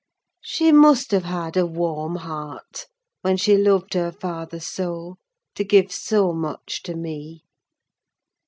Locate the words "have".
1.11-1.25